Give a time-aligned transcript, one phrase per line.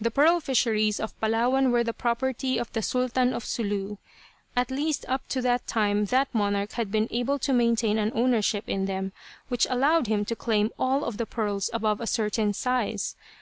[0.00, 3.96] The pearl fisheries of Palawan were the property of the Sultan of Sulu.
[4.54, 8.68] At least up to that time that monarch had been able to maintain an ownership
[8.68, 9.10] in them
[9.48, 13.16] which allowed him to claim all of the pearls above a certain size.